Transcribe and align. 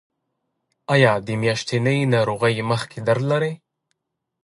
ایا 0.93 1.13
د 1.27 1.29
میاشتنۍ 1.41 1.99
ناروغۍ 2.13 2.55
مخکې 2.71 2.97
درد 3.07 3.23
لرئ؟ 3.31 3.53